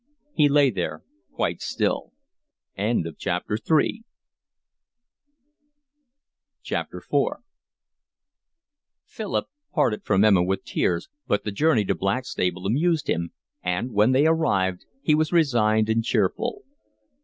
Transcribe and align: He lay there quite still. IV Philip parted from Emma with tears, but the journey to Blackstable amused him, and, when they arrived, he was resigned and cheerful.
He 0.33 0.49
lay 0.49 0.71
there 0.71 1.03
quite 1.31 1.61
still. 1.61 2.11
IV 2.75 3.05
Philip 9.05 9.45
parted 9.75 10.03
from 10.03 10.25
Emma 10.25 10.41
with 10.43 10.63
tears, 10.65 11.07
but 11.27 11.43
the 11.43 11.51
journey 11.51 11.85
to 11.85 11.93
Blackstable 11.93 12.65
amused 12.65 13.07
him, 13.11 13.31
and, 13.61 13.91
when 13.91 14.11
they 14.11 14.25
arrived, 14.25 14.85
he 15.03 15.13
was 15.13 15.31
resigned 15.31 15.87
and 15.87 16.03
cheerful. 16.03 16.63